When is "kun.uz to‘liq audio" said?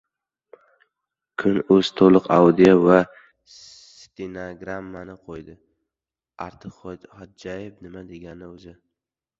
1.43-2.71